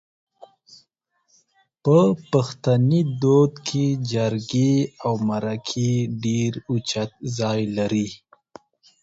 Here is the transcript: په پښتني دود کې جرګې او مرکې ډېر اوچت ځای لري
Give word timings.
په 1.83 1.97
پښتني 2.31 3.01
دود 3.21 3.53
کې 3.67 3.85
جرګې 4.13 4.73
او 5.05 5.13
مرکې 5.29 5.91
ډېر 6.23 6.51
اوچت 6.69 7.11
ځای 7.39 7.59
لري 7.77 8.07